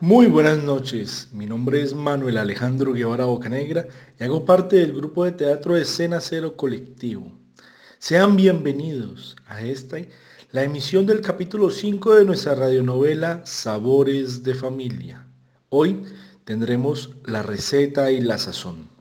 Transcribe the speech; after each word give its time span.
Muy 0.00 0.26
buenas 0.26 0.60
noches, 0.60 1.28
mi 1.32 1.46
nombre 1.46 1.80
es 1.80 1.94
Manuel 1.94 2.36
Alejandro 2.36 2.94
Guevara 2.94 3.26
Bocanegra 3.26 3.86
y 4.18 4.24
hago 4.24 4.44
parte 4.44 4.74
del 4.74 4.92
grupo 4.92 5.24
de 5.24 5.30
teatro 5.30 5.76
Escena 5.76 6.20
Cero 6.20 6.56
Colectivo. 6.56 7.30
Sean 8.00 8.34
bienvenidos 8.34 9.36
a 9.46 9.62
esta, 9.62 9.98
la 10.50 10.64
emisión 10.64 11.06
del 11.06 11.20
capítulo 11.20 11.70
5 11.70 12.16
de 12.16 12.24
nuestra 12.24 12.56
radionovela 12.56 13.46
Sabores 13.46 14.42
de 14.42 14.54
Familia. 14.56 15.28
Hoy 15.68 16.02
tendremos 16.44 17.10
la 17.24 17.44
receta 17.44 18.10
y 18.10 18.20
la 18.20 18.38
sazón. 18.38 18.93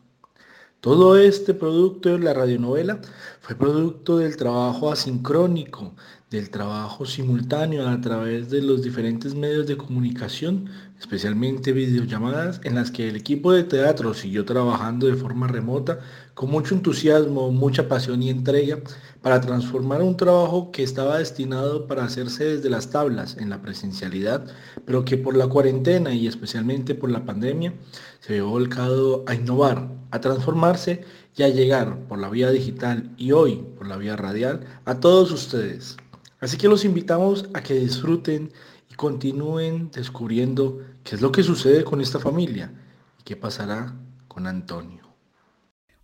Todo 0.83 1.17
este 1.17 1.53
producto 1.53 2.09
de 2.09 2.19
la 2.19 2.33
radionovela 2.33 2.99
fue 3.39 3.55
producto 3.55 4.17
del 4.17 4.35
trabajo 4.35 4.91
asincrónico, 4.91 5.95
del 6.29 6.49
trabajo 6.49 7.05
simultáneo 7.05 7.87
a 7.87 8.01
través 8.01 8.49
de 8.49 8.61
los 8.61 8.83
diferentes 8.83 9.33
medios 9.33 9.65
de 9.65 9.77
comunicación, 9.77 10.69
especialmente 11.03 11.73
videollamadas, 11.73 12.61
en 12.63 12.75
las 12.75 12.89
que 12.89 13.09
el 13.09 13.17
equipo 13.17 13.51
de 13.51 13.65
teatro 13.65 14.13
siguió 14.13 14.45
trabajando 14.45 15.05
de 15.05 15.15
forma 15.15 15.47
remota 15.47 15.99
con 16.33 16.49
mucho 16.49 16.75
entusiasmo, 16.75 17.51
mucha 17.51 17.89
pasión 17.89 18.23
y 18.23 18.29
entrega 18.29 18.79
para 19.21 19.41
transformar 19.41 20.01
un 20.01 20.15
trabajo 20.15 20.71
que 20.71 20.81
estaba 20.81 21.17
destinado 21.17 21.87
para 21.87 22.05
hacerse 22.05 22.45
desde 22.45 22.69
las 22.69 22.89
tablas 22.89 23.35
en 23.37 23.49
la 23.49 23.61
presencialidad, 23.61 24.45
pero 24.85 25.03
que 25.03 25.17
por 25.17 25.35
la 25.35 25.47
cuarentena 25.47 26.13
y 26.13 26.25
especialmente 26.25 26.95
por 26.95 27.11
la 27.11 27.25
pandemia 27.25 27.73
se 28.21 28.35
vio 28.35 28.47
volcado 28.47 29.25
a 29.27 29.35
innovar, 29.35 29.89
a 30.11 30.21
transformarse 30.21 31.03
y 31.35 31.43
a 31.43 31.49
llegar 31.49 32.07
por 32.07 32.17
la 32.17 32.29
vía 32.29 32.49
digital 32.49 33.11
y 33.17 33.33
hoy 33.33 33.61
por 33.77 33.87
la 33.87 33.97
vía 33.97 34.15
radial 34.15 34.61
a 34.85 35.01
todos 35.01 35.31
ustedes. 35.31 35.97
Así 36.39 36.57
que 36.57 36.69
los 36.69 36.85
invitamos 36.85 37.49
a 37.53 37.61
que 37.61 37.73
disfruten 37.73 38.51
continúen 38.95 39.91
descubriendo 39.91 40.79
qué 41.03 41.15
es 41.15 41.21
lo 41.21 41.31
que 41.31 41.43
sucede 41.43 41.83
con 41.83 42.01
esta 42.01 42.19
familia 42.19 42.73
y 43.19 43.23
qué 43.23 43.35
pasará 43.35 43.95
con 44.27 44.47
Antonio. 44.47 45.03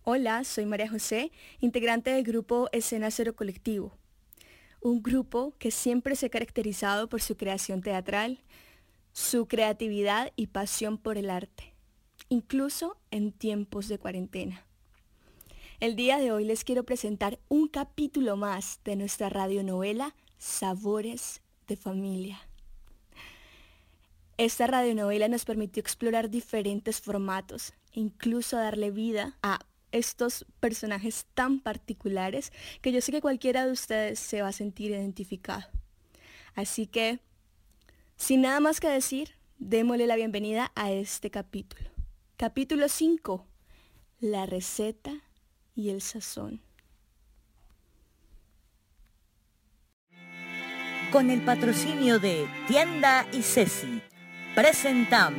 Hola, 0.02 0.44
soy 0.44 0.66
María 0.66 0.88
José, 0.88 1.30
integrante 1.60 2.10
del 2.10 2.24
grupo 2.24 2.68
Escena 2.72 3.10
Cero 3.10 3.34
Colectivo, 3.36 3.92
un 4.80 5.02
grupo 5.02 5.54
que 5.58 5.70
siempre 5.70 6.16
se 6.16 6.26
ha 6.26 6.30
caracterizado 6.30 7.08
por 7.08 7.20
su 7.20 7.36
creación 7.36 7.82
teatral, 7.82 8.42
su 9.12 9.46
creatividad 9.46 10.32
y 10.36 10.48
pasión 10.48 10.96
por 10.98 11.18
el 11.18 11.30
arte, 11.30 11.74
incluso 12.28 12.96
en 13.10 13.32
tiempos 13.32 13.88
de 13.88 13.98
cuarentena. 13.98 14.64
El 15.80 15.96
día 15.96 16.18
de 16.18 16.32
hoy 16.32 16.44
les 16.44 16.64
quiero 16.64 16.84
presentar 16.84 17.38
un 17.48 17.68
capítulo 17.68 18.36
más 18.36 18.80
de 18.84 18.96
nuestra 18.96 19.28
radionovela 19.28 20.14
Sabores 20.38 21.40
de 21.66 21.76
Familia. 21.76 22.49
Esta 24.40 24.66
radionovela 24.66 25.28
nos 25.28 25.44
permitió 25.44 25.82
explorar 25.82 26.30
diferentes 26.30 27.02
formatos, 27.02 27.74
incluso 27.92 28.56
darle 28.56 28.90
vida 28.90 29.36
a 29.42 29.58
estos 29.92 30.46
personajes 30.60 31.26
tan 31.34 31.60
particulares 31.60 32.50
que 32.80 32.90
yo 32.90 33.02
sé 33.02 33.12
que 33.12 33.20
cualquiera 33.20 33.66
de 33.66 33.72
ustedes 33.72 34.18
se 34.18 34.40
va 34.40 34.48
a 34.48 34.52
sentir 34.52 34.92
identificado. 34.92 35.68
Así 36.54 36.86
que, 36.86 37.20
sin 38.16 38.40
nada 38.40 38.60
más 38.60 38.80
que 38.80 38.88
decir, 38.88 39.36
démosle 39.58 40.06
la 40.06 40.16
bienvenida 40.16 40.72
a 40.74 40.90
este 40.90 41.30
capítulo. 41.30 41.90
Capítulo 42.38 42.88
5. 42.88 43.46
La 44.20 44.46
receta 44.46 45.12
y 45.74 45.90
el 45.90 46.00
sazón. 46.00 46.62
Con 51.12 51.28
el 51.28 51.44
patrocinio 51.44 52.18
de 52.18 52.48
Tienda 52.68 53.26
y 53.32 53.42
Ceci, 53.42 54.00
presentamos 54.54 55.34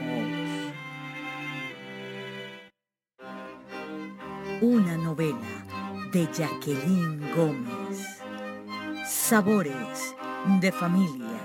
una 4.62 4.96
novela 4.96 5.38
de 6.12 6.28
Jacqueline 6.32 7.34
Gómez. 7.36 8.22
Sabores 9.06 10.16
de 10.60 10.72
familia, 10.72 11.40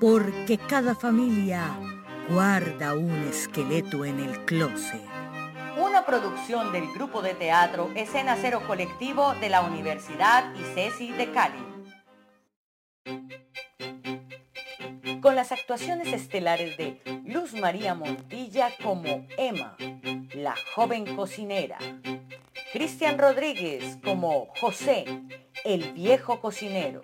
porque 0.00 0.58
cada 0.58 0.94
familia 0.94 1.78
guarda 2.28 2.94
un 2.94 3.10
esqueleto 3.28 4.04
en 4.04 4.18
el 4.20 4.44
closet. 4.44 5.02
Una 5.78 6.04
producción 6.04 6.72
del 6.72 6.92
grupo 6.92 7.22
de 7.22 7.34
teatro 7.34 7.90
Escena 7.94 8.36
Cero 8.40 8.62
Colectivo 8.66 9.34
de 9.34 9.48
la 9.48 9.62
Universidad 9.62 10.52
ICESI 10.54 11.12
de 11.12 11.30
Cali. 11.30 11.68
Con 15.20 15.34
las 15.34 15.52
actuaciones 15.52 16.12
estelares 16.12 16.76
de 16.76 17.00
Luz 17.24 17.52
María 17.54 17.94
Montilla 17.94 18.70
como 18.82 19.26
Emma, 19.36 19.76
la 20.34 20.54
joven 20.74 21.16
cocinera, 21.16 21.78
Cristian 22.72 23.18
Rodríguez 23.18 23.98
como 24.04 24.46
José, 24.60 25.04
el 25.64 25.92
viejo 25.92 26.40
cocinero. 26.40 27.02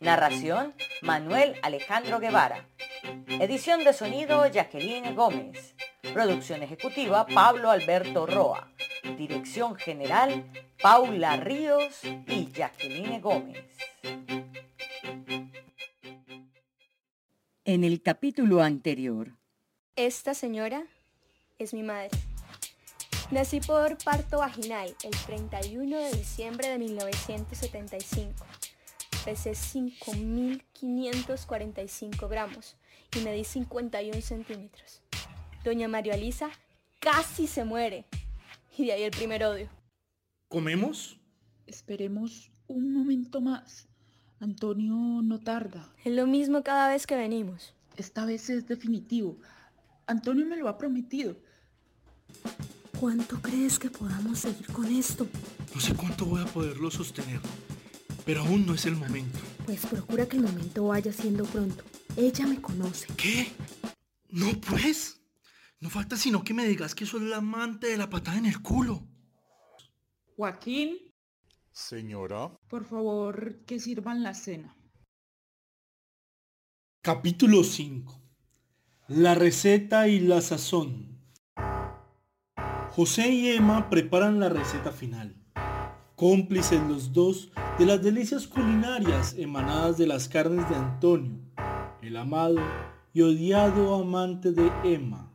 Narración, 0.00 0.74
Manuel 1.00 1.56
Alejandro 1.62 2.20
Guevara. 2.20 2.66
Edición 3.26 3.82
de 3.84 3.92
sonido, 3.92 4.46
Jacqueline 4.46 5.14
Gómez. 5.14 5.74
Producción 6.12 6.62
ejecutiva, 6.62 7.26
Pablo 7.26 7.70
Alberto 7.70 8.26
Roa. 8.26 8.68
Dirección 9.16 9.74
general, 9.74 10.44
Paula 10.80 11.36
Ríos 11.36 12.00
y 12.04 12.52
Jacqueline 12.52 13.20
Gómez. 13.20 13.64
En 17.72 17.84
el 17.84 18.02
capítulo 18.02 18.62
anterior. 18.62 19.32
Esta 19.96 20.34
señora 20.34 20.84
es 21.58 21.72
mi 21.72 21.82
madre. 21.82 22.10
Nací 23.30 23.60
por 23.60 23.96
parto 23.96 24.40
vaginal 24.40 24.94
el 25.02 25.12
31 25.24 25.96
de 25.96 26.12
diciembre 26.12 26.68
de 26.68 26.78
1975. 26.78 28.44
Pesé 29.24 29.52
5.545 29.52 32.28
gramos 32.28 32.76
y 33.16 33.20
medí 33.20 33.42
51 33.42 34.20
centímetros. 34.20 35.00
Doña 35.64 35.88
María 35.88 36.16
Elisa 36.16 36.50
casi 37.00 37.46
se 37.46 37.64
muere. 37.64 38.04
Y 38.76 38.84
de 38.84 38.92
ahí 38.92 39.04
el 39.04 39.12
primer 39.12 39.44
odio. 39.44 39.70
¿Comemos? 40.48 41.18
Esperemos 41.66 42.52
un 42.66 42.92
momento 42.92 43.40
más. 43.40 43.88
Antonio 44.42 45.22
no 45.22 45.38
tarda. 45.38 45.88
Es 46.04 46.12
lo 46.12 46.26
mismo 46.26 46.64
cada 46.64 46.88
vez 46.88 47.06
que 47.06 47.14
venimos. 47.14 47.74
Esta 47.96 48.24
vez 48.24 48.50
es 48.50 48.66
definitivo. 48.66 49.38
Antonio 50.08 50.44
me 50.44 50.56
lo 50.56 50.68
ha 50.68 50.76
prometido. 50.76 51.36
¿Cuánto 52.98 53.40
crees 53.40 53.78
que 53.78 53.88
podamos 53.88 54.40
seguir 54.40 54.66
con 54.66 54.86
esto? 54.86 55.28
No 55.72 55.80
sé 55.80 55.94
cuánto 55.94 56.24
voy 56.24 56.42
a 56.42 56.46
poderlo 56.46 56.90
sostener, 56.90 57.38
pero 58.26 58.40
aún 58.40 58.66
no 58.66 58.74
es 58.74 58.84
el 58.84 58.96
momento. 58.96 59.38
Pues 59.64 59.86
procura 59.86 60.26
que 60.26 60.38
el 60.38 60.42
momento 60.42 60.88
vaya 60.88 61.12
siendo 61.12 61.44
pronto. 61.44 61.84
Ella 62.16 62.44
me 62.44 62.60
conoce. 62.60 63.06
¿Qué? 63.16 63.52
No 64.28 64.60
pues. 64.60 65.20
No 65.78 65.88
falta 65.88 66.16
sino 66.16 66.42
que 66.42 66.52
me 66.52 66.66
digas 66.66 66.96
que 66.96 67.06
soy 67.06 67.28
la 67.28 67.36
amante 67.36 67.86
de 67.86 67.96
la 67.96 68.10
patada 68.10 68.38
en 68.38 68.46
el 68.46 68.60
culo. 68.60 69.06
Joaquín. 70.36 71.11
Señora. 71.72 72.50
Por 72.68 72.84
favor, 72.84 73.64
que 73.64 73.80
sirvan 73.80 74.22
la 74.22 74.34
cena. 74.34 74.76
Capítulo 77.00 77.64
5. 77.64 78.20
La 79.08 79.34
receta 79.34 80.06
y 80.06 80.20
la 80.20 80.42
sazón. 80.42 81.18
José 82.90 83.30
y 83.30 83.48
Emma 83.48 83.88
preparan 83.88 84.38
la 84.38 84.50
receta 84.50 84.92
final, 84.92 85.34
cómplices 86.14 86.80
los 86.82 87.14
dos 87.14 87.50
de 87.78 87.86
las 87.86 88.02
delicias 88.02 88.46
culinarias 88.46 89.34
emanadas 89.38 89.96
de 89.96 90.06
las 90.06 90.28
carnes 90.28 90.68
de 90.68 90.76
Antonio, 90.76 91.38
el 92.02 92.18
amado 92.18 92.60
y 93.14 93.22
odiado 93.22 93.94
amante 93.94 94.52
de 94.52 94.70
Emma. 94.84 95.32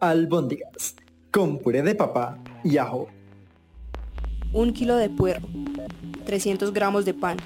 Albóndigas, 0.00 0.96
con 1.30 1.58
puré 1.60 1.82
de 1.82 1.94
papa 1.94 2.42
y 2.64 2.78
ajo. 2.78 3.08
Un 4.50 4.72
kilo 4.72 4.96
de 4.96 5.10
puerro, 5.10 5.46
300 6.24 6.72
gramos 6.72 7.04
de 7.04 7.12
pan, 7.12 7.36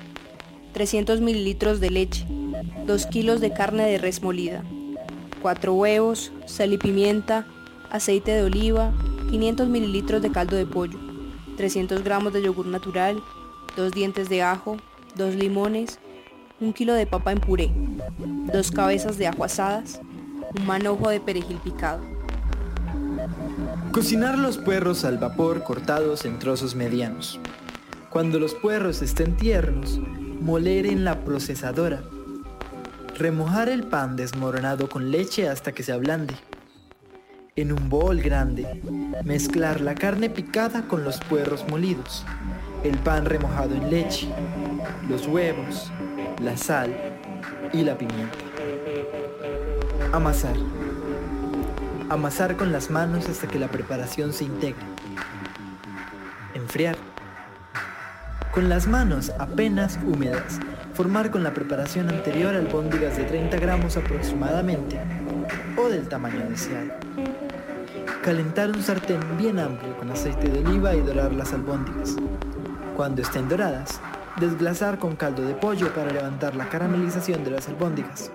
300 0.73 1.21
mililitros 1.21 1.81
de 1.81 1.91
leche, 1.91 2.25
2 2.87 3.07
kilos 3.07 3.41
de 3.41 3.53
carne 3.53 3.85
de 3.85 3.99
res 3.99 4.23
molida, 4.23 4.63
4 5.43 5.75
huevos, 5.75 6.31
sal 6.47 6.73
y 6.73 6.79
pimienta, 6.79 7.45
aceite 7.91 8.31
de 8.31 8.45
oliva, 8.45 8.93
500 9.31 9.69
mililitros 9.69 10.23
de 10.23 10.31
caldo 10.31 10.55
de 10.57 10.65
pollo, 10.65 10.99
300 11.57 12.05
gramos 12.05 12.33
de 12.33 12.43
yogur 12.43 12.67
natural, 12.67 13.21
2 13.77 13.91
dientes 13.91 14.29
de 14.29 14.43
ajo, 14.43 14.77
2 15.17 15.35
limones, 15.35 15.99
1 16.61 16.73
kilo 16.73 16.95
de 16.95 17.09
papa 17.09 17.33
en 17.33 17.41
puré, 17.41 17.73
2 18.53 18.71
cabezas 18.71 19.19
de 19.19 19.27
ajo 19.27 19.43
asadas, 19.43 20.01
un 20.57 20.67
manojo 20.67 21.09
de 21.11 21.19
perejil 21.19 21.57
picado. 21.57 22.12
Cocinar 23.93 24.39
los 24.39 24.59
puerros 24.59 25.05
al 25.05 25.19
vapor 25.19 25.63
cortados 25.63 26.25
en 26.25 26.39
trozos 26.39 26.75
medianos. 26.75 27.41
Cuando 28.11 28.39
los 28.39 28.55
puerros 28.55 29.03
estén 29.03 29.37
tiernos, 29.37 29.99
moler 30.41 30.87
en 30.87 31.05
la 31.05 31.25
procesadora 31.25 32.03
Remojar 33.23 33.69
el 33.69 33.85
pan 33.85 34.17
desmoronado 34.17 34.89
con 34.89 35.11
leche 35.11 35.49
hasta 35.49 35.73
que 35.73 35.83
se 35.83 35.93
ablande. 35.93 36.35
En 37.55 37.71
un 37.71 37.91
bol 37.91 38.23
grande, 38.23 38.83
mezclar 39.23 39.83
la 39.83 39.95
carne 39.95 40.31
picada 40.31 40.89
con 40.89 41.05
los 41.05 41.21
puerros 41.21 41.65
molidos, 41.69 42.25
el 42.83 42.97
pan 42.99 43.27
remojado 43.27 43.75
en 43.75 43.91
leche, 43.91 44.29
los 45.09 45.27
huevos, 45.27 45.93
la 46.43 46.57
sal 46.57 46.93
y 47.73 47.83
la 47.83 47.99
pimienta. 47.99 48.39
Amasar. 50.13 50.57
Amasar 52.13 52.59
con 52.59 52.73
las 52.73 52.91
manos 52.91 53.27
hasta 53.31 53.49
que 53.49 53.59
la 53.59 53.69
preparación 53.69 54.35
se 54.35 54.45
integre. 54.45 54.85
Enfriar. 56.53 56.95
Con 58.53 58.69
las 58.69 58.87
manos 58.87 59.33
apenas 59.39 59.99
húmedas, 60.05 60.61
formar 60.93 61.31
con 61.31 61.43
la 61.43 61.55
preparación 61.55 62.11
anterior 62.11 62.55
albóndigas 62.55 63.17
de 63.17 63.25
30 63.25 63.57
gramos 63.57 63.97
aproximadamente 63.97 65.01
o 65.79 65.89
del 65.89 66.07
tamaño 66.07 66.47
deseado. 66.51 66.91
Calentar 68.23 68.69
un 68.69 68.83
sartén 68.83 69.21
bien 69.39 69.59
amplio 69.59 69.97
con 69.97 70.11
aceite 70.11 70.51
de 70.51 70.59
oliva 70.59 70.95
y 70.95 71.01
dorar 71.01 71.33
las 71.33 71.55
albóndigas. 71.55 72.17
Cuando 72.95 73.23
estén 73.23 73.49
doradas, 73.49 74.03
desglasar 74.39 74.99
con 74.99 75.17
caldo 75.17 75.47
de 75.47 75.55
pollo 75.55 75.95
para 75.95 76.13
levantar 76.13 76.57
la 76.57 76.69
caramelización 76.69 77.43
de 77.43 77.53
las 77.53 77.69
albóndigas. 77.69 78.31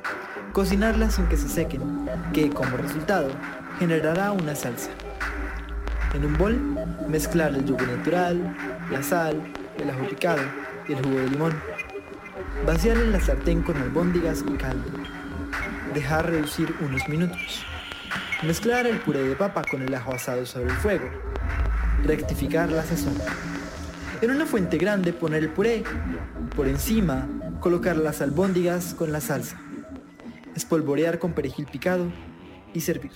Cocinarlas 0.51 1.13
sin 1.13 1.27
que 1.27 1.37
se 1.37 1.47
sequen, 1.47 2.09
que 2.33 2.49
como 2.49 2.77
resultado 2.77 3.29
generará 3.79 4.31
una 4.31 4.55
salsa. 4.55 4.89
En 6.13 6.25
un 6.25 6.37
bol, 6.37 6.57
mezclar 7.07 7.53
el 7.53 7.65
yugo 7.65 7.85
natural, 7.85 8.55
la 8.91 9.03
sal, 9.03 9.41
el 9.77 9.89
ajo 9.89 10.07
picado 10.07 10.41
y 10.87 10.93
el 10.93 11.03
jugo 11.03 11.19
de 11.19 11.29
limón. 11.29 11.53
Vaciar 12.65 12.97
en 12.97 13.11
la 13.11 13.19
sartén 13.19 13.61
con 13.61 13.77
albóndigas 13.77 14.43
y 14.47 14.53
caldo. 14.57 14.89
Dejar 15.93 16.29
reducir 16.29 16.73
unos 16.81 17.07
minutos. 17.07 17.63
Mezclar 18.43 18.87
el 18.87 18.97
puré 18.99 19.23
de 19.23 19.35
papa 19.35 19.63
con 19.69 19.81
el 19.81 19.93
ajo 19.93 20.13
asado 20.13 20.45
sobre 20.45 20.71
el 20.71 20.77
fuego. 20.77 21.09
Rectificar 22.03 22.71
la 22.71 22.83
sazón. 22.83 23.15
En 24.21 24.31
una 24.31 24.45
fuente 24.45 24.77
grande 24.77 25.13
poner 25.13 25.43
el 25.43 25.49
puré. 25.49 25.83
Por 26.55 26.67
encima, 26.67 27.27
colocar 27.59 27.97
las 27.97 28.21
albóndigas 28.21 28.95
con 28.95 29.11
la 29.11 29.21
salsa. 29.21 29.59
Espolvorear 30.55 31.19
con 31.19 31.33
perejil 31.33 31.65
picado 31.65 32.07
y 32.73 32.81
servir. 32.81 33.11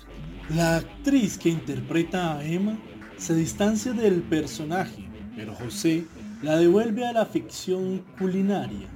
La 0.55 0.77
actriz 0.77 1.37
que 1.37 1.47
interpreta 1.47 2.37
a 2.37 2.43
Emma 2.43 2.77
se 3.17 3.33
distancia 3.33 3.93
del 3.93 4.21
personaje, 4.21 5.07
pero 5.33 5.55
José 5.55 6.03
la 6.41 6.57
devuelve 6.57 7.07
a 7.07 7.13
la 7.13 7.25
ficción 7.25 8.03
culinaria. 8.19 8.89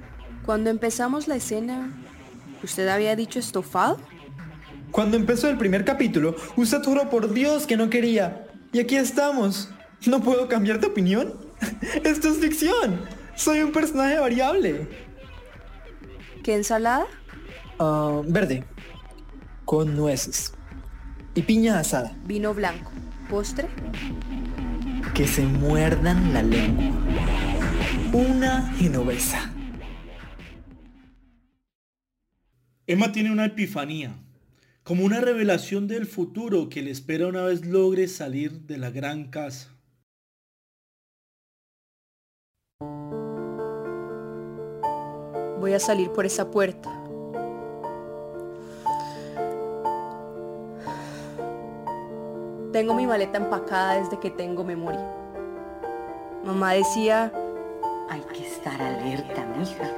Cuando 0.44 0.68
empezamos 0.68 1.28
la 1.28 1.36
escena, 1.36 1.96
¿usted 2.62 2.88
había 2.88 3.16
dicho 3.16 3.38
estofado? 3.38 3.98
Cuando 4.90 5.16
empezó 5.16 5.48
el 5.48 5.56
primer 5.56 5.86
capítulo, 5.86 6.36
usted 6.56 6.82
juró 6.82 7.08
por 7.08 7.32
Dios 7.32 7.66
que 7.66 7.78
no 7.78 7.88
quería. 7.88 8.46
Y 8.72 8.80
aquí 8.80 8.96
estamos. 8.96 9.70
¿No 10.06 10.20
puedo 10.20 10.48
cambiar 10.48 10.78
de 10.78 10.88
opinión? 10.88 11.40
Esto 12.04 12.28
es 12.28 12.36
ficción. 12.36 13.00
Soy 13.34 13.60
un 13.60 13.72
personaje 13.72 14.18
variable. 14.18 14.88
¿Qué 16.44 16.54
ensalada? 16.54 17.06
Ah, 17.78 18.20
verde. 18.26 18.62
Con 19.64 19.96
nueces. 19.96 20.55
Y 21.36 21.42
piña 21.42 21.78
asada. 21.78 22.16
Vino 22.24 22.54
blanco. 22.54 22.90
¿Postre? 23.28 23.68
Que 25.14 25.26
se 25.26 25.42
muerdan 25.42 26.32
la 26.32 26.42
lengua. 26.42 26.98
Una 28.14 28.72
genovesa. 28.72 29.52
Emma 32.86 33.12
tiene 33.12 33.30
una 33.32 33.44
epifanía, 33.44 34.16
como 34.82 35.04
una 35.04 35.20
revelación 35.20 35.88
del 35.88 36.06
futuro 36.06 36.70
que 36.70 36.80
le 36.80 36.90
espera 36.90 37.26
una 37.26 37.42
vez 37.42 37.66
logre 37.66 38.08
salir 38.08 38.62
de 38.62 38.78
la 38.78 38.88
gran 38.88 39.28
casa. 39.28 39.76
Voy 45.60 45.74
a 45.74 45.80
salir 45.80 46.10
por 46.12 46.24
esa 46.24 46.50
puerta. 46.50 46.95
Tengo 52.76 52.92
mi 52.92 53.06
maleta 53.06 53.38
empacada 53.38 53.94
desde 53.94 54.18
que 54.18 54.28
tengo 54.28 54.62
memoria. 54.62 55.00
Mamá 56.44 56.74
decía, 56.74 57.32
Hay 58.10 58.20
que 58.20 58.46
estar 58.46 58.78
alerta, 58.82 59.46
mija. 59.56 59.90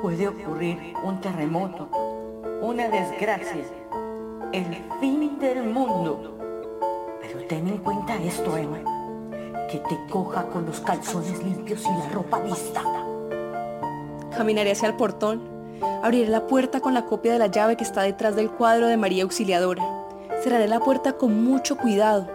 Puede 0.00 0.26
ocurrir 0.28 0.94
un 1.04 1.20
terremoto, 1.20 1.90
una 2.62 2.88
desgracia, 2.88 3.66
el 4.52 4.64
fin 4.98 5.38
del 5.38 5.64
mundo. 5.64 6.38
Pero 7.20 7.46
ten 7.48 7.68
en 7.68 7.76
cuenta 7.76 8.16
esto, 8.16 8.56
Emma, 8.56 8.78
que 9.70 9.76
te 9.80 10.00
coja 10.08 10.46
con 10.46 10.64
los 10.64 10.80
calzones 10.80 11.44
limpios 11.44 11.84
y 11.84 11.98
la 11.98 12.08
ropa 12.14 12.40
lista. 12.40 12.82
caminaré 14.34 14.72
hacia 14.72 14.88
el 14.88 14.96
portón, 14.96 15.42
abriré 16.02 16.30
la 16.30 16.46
puerta 16.46 16.80
con 16.80 16.94
la 16.94 17.04
copia 17.04 17.34
de 17.34 17.40
la 17.40 17.48
llave 17.48 17.76
que 17.76 17.84
está 17.84 18.00
detrás 18.00 18.36
del 18.36 18.50
cuadro 18.50 18.86
de 18.86 18.96
María 18.96 19.24
Auxiliadora. 19.24 19.93
Cerraré 20.44 20.68
la 20.68 20.78
puerta 20.78 21.14
con 21.14 21.42
mucho 21.42 21.74
cuidado. 21.74 22.28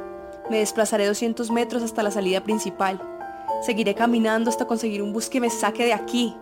Me 0.49 0.57
desplazaré 0.57 1.05
200 1.05 1.51
metros 1.51 1.83
hasta 1.83 2.01
la 2.01 2.09
salida 2.09 2.41
principal. 2.41 2.99
Seguiré 3.61 3.93
caminando 3.93 4.49
hasta 4.49 4.65
conseguir 4.65 5.03
un 5.03 5.13
bus 5.13 5.29
que 5.29 5.39
me 5.39 5.51
saque 5.51 5.85
de 5.85 5.93
aquí. 5.93 6.35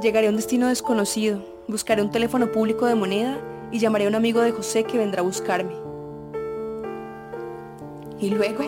Llegaré 0.00 0.28
a 0.28 0.30
un 0.30 0.36
destino 0.36 0.68
desconocido, 0.68 1.44
buscaré 1.68 2.00
un 2.00 2.10
teléfono 2.10 2.50
público 2.50 2.86
de 2.86 2.94
moneda 2.94 3.36
y 3.70 3.78
llamaré 3.78 4.06
a 4.06 4.08
un 4.08 4.14
amigo 4.14 4.40
de 4.40 4.52
José 4.52 4.84
que 4.84 4.96
vendrá 4.96 5.20
a 5.20 5.24
buscarme. 5.24 5.74
Y 8.18 8.30
luego 8.30 8.64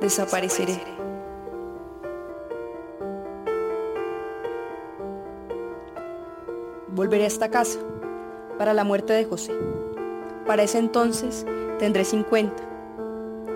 desapareceré. 0.00 0.80
Volveré 6.88 7.22
a 7.22 7.28
esta 7.28 7.48
casa 7.48 7.78
para 8.58 8.74
la 8.74 8.84
muerte 8.84 9.12
de 9.12 9.24
José. 9.24 9.52
Para 10.46 10.62
ese 10.62 10.78
entonces 10.78 11.46
tendré 11.78 12.04
50. 12.04 12.54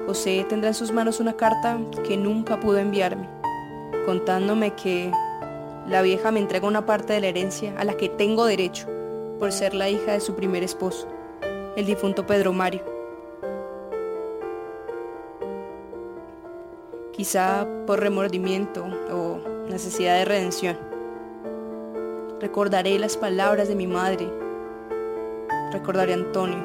José 0.07 0.47
tendrá 0.49 0.69
en 0.69 0.75
sus 0.75 0.93
manos 0.93 1.21
una 1.21 1.37
carta 1.37 1.79
que 2.07 2.17
nunca 2.17 2.61
pudo 2.61 2.79
enviarme, 2.79 3.29
contándome 4.05 4.75
que 4.75 5.11
la 5.89 6.03
vieja 6.03 6.31
me 6.31 6.41
entrega 6.41 6.67
una 6.67 6.87
parte 6.87 7.13
de 7.13 7.21
la 7.21 7.27
herencia 7.29 7.75
a 7.77 7.85
la 7.85 7.97
que 7.97 8.09
tengo 8.09 8.45
derecho 8.45 8.87
por 9.39 9.53
ser 9.53 9.75
la 9.75 9.89
hija 9.89 10.13
de 10.13 10.21
su 10.21 10.35
primer 10.35 10.63
esposo, 10.63 11.07
el 11.77 11.87
difunto 11.87 12.27
Pedro 12.27 12.53
Mario. 12.53 12.83
Quizá 17.13 17.67
por 17.87 18.01
remordimiento 18.01 18.85
o 19.13 19.39
necesidad 19.69 20.17
de 20.19 20.25
redención. 20.25 20.77
Recordaré 22.41 22.99
las 22.99 23.17
palabras 23.17 23.69
de 23.69 23.75
mi 23.75 23.87
madre. 23.87 24.46
Recordaré 25.73 26.13
a 26.13 26.17
Antonio, 26.17 26.59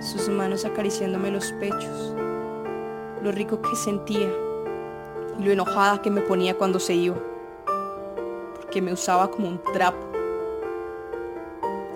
sus 0.00 0.28
manos 0.28 0.64
acariciándome 0.64 1.30
los 1.30 1.52
pechos, 1.54 2.14
lo 3.22 3.32
rico 3.32 3.60
que 3.60 3.74
sentía 3.74 4.30
y 5.38 5.42
lo 5.42 5.50
enojada 5.50 6.00
que 6.00 6.10
me 6.10 6.20
ponía 6.20 6.56
cuando 6.56 6.78
se 6.78 6.94
iba, 6.94 7.16
porque 8.54 8.80
me 8.80 8.92
usaba 8.92 9.30
como 9.30 9.48
un 9.48 9.60
trapo. 9.72 9.98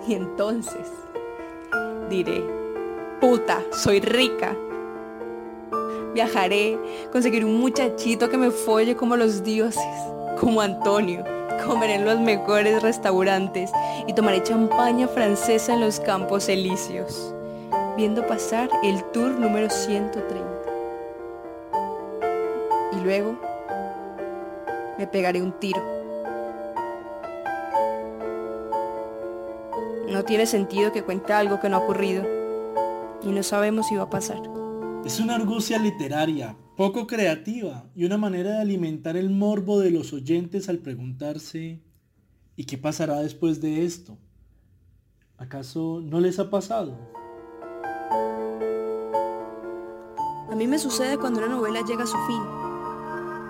Y 0.07 0.13
entonces 0.13 0.91
diré, 2.09 2.43
puta, 3.21 3.63
soy 3.71 4.01
rica. 4.01 4.55
Viajaré, 6.13 6.77
conseguiré 7.11 7.45
un 7.45 7.59
muchachito 7.59 8.29
que 8.29 8.37
me 8.37 8.51
folle 8.51 8.95
como 8.95 9.15
los 9.15 9.43
dioses, 9.43 9.83
como 10.39 10.61
Antonio. 10.61 11.34
Comeré 11.63 11.95
en 11.95 12.05
los 12.05 12.19
mejores 12.19 12.81
restaurantes 12.81 13.71
y 14.07 14.13
tomaré 14.13 14.43
champaña 14.43 15.07
francesa 15.07 15.73
en 15.73 15.81
los 15.81 15.99
campos 15.99 16.49
elíseos, 16.49 17.33
viendo 17.97 18.25
pasar 18.25 18.69
el 18.83 19.03
tour 19.11 19.31
número 19.31 19.69
130. 19.69 20.43
Y 22.93 23.03
luego 23.03 23.37
me 24.97 25.07
pegaré 25.07 25.41
un 25.41 25.51
tiro. 25.59 25.81
No 30.09 30.23
tiene 30.23 30.45
sentido 30.45 30.91
que 30.91 31.03
cuente 31.03 31.33
algo 31.33 31.59
que 31.59 31.69
no 31.69 31.77
ha 31.77 31.79
ocurrido 31.79 32.23
y 33.23 33.29
no 33.29 33.43
sabemos 33.43 33.87
si 33.87 33.95
va 33.95 34.03
a 34.03 34.09
pasar. 34.09 34.41
Es 35.03 35.19
una 35.19 35.35
argucia 35.35 35.77
literaria, 35.77 36.55
poco 36.75 37.07
creativa 37.07 37.85
y 37.95 38.03
una 38.05 38.17
manera 38.17 38.51
de 38.51 38.61
alimentar 38.61 39.15
el 39.15 39.29
morbo 39.29 39.79
de 39.79 39.91
los 39.91 40.11
oyentes 40.11 40.67
al 40.67 40.79
preguntarse 40.79 41.79
¿y 42.57 42.65
qué 42.65 42.77
pasará 42.77 43.21
después 43.21 43.61
de 43.61 43.85
esto? 43.85 44.17
¿Acaso 45.37 46.01
no 46.03 46.19
les 46.19 46.37
ha 46.39 46.49
pasado? 46.49 46.97
A 50.49 50.55
mí 50.55 50.67
me 50.67 50.79
sucede 50.79 51.17
cuando 51.17 51.39
una 51.39 51.49
novela 51.49 51.81
llega 51.85 52.03
a 52.03 52.07
su 52.07 52.17
fin. 52.27 52.41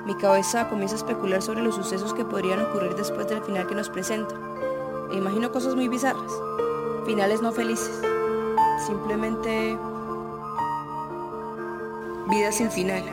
Mi 0.05 0.15
cabeza 0.15 0.69
comienza 0.69 0.95
a 0.95 0.99
especular 0.99 1.41
sobre 1.41 1.63
los 1.63 1.75
sucesos 1.75 2.13
que 2.13 2.25
podrían 2.25 2.61
ocurrir 2.61 2.95
después 2.95 3.27
del 3.27 3.43
final 3.43 3.67
que 3.67 3.75
nos 3.75 3.89
presenta. 3.89 4.35
E 5.11 5.17
imagino 5.17 5.51
cosas 5.51 5.75
muy 5.75 5.87
bizarras. 5.87 6.31
Finales 7.05 7.41
no 7.41 7.51
felices. 7.51 8.01
Simplemente... 8.85 9.77
Vida 12.27 12.51
sin 12.51 12.71
final. 12.71 13.03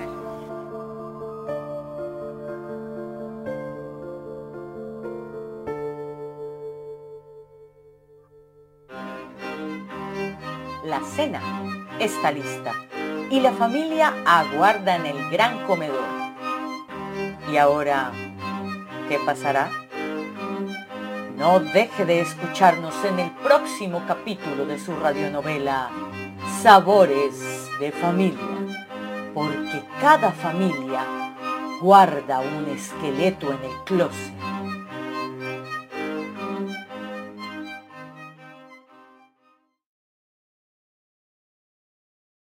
La 10.85 11.01
cena 11.03 11.41
está 11.99 12.33
lista 12.33 12.73
y 13.31 13.41
la 13.41 13.53
familia 13.53 14.15
aguarda 14.27 14.97
en 14.97 15.07
el 15.07 15.31
gran 15.31 15.67
comedor. 15.67 16.05
¿Y 17.51 17.57
ahora 17.59 18.13
qué 19.09 19.19
pasará? 19.27 19.71
No 21.37 21.61
deje 21.61 22.07
de 22.07 22.21
escucharnos 22.21 22.95
en 23.05 23.19
el 23.19 23.31
próximo 23.31 24.03
capítulo 24.07 24.65
de 24.65 24.79
su 24.79 24.95
radionovela 24.97 25.91
Sabores 26.63 27.69
de 27.81 27.91
Familia, 27.91 28.41
porque 29.35 29.83
cada 30.01 30.33
familia 30.33 31.05
guarda 31.81 32.41
un 32.41 32.69
esqueleto 32.69 33.51
en 33.53 33.65
el 33.65 33.85
closet. 33.85 34.52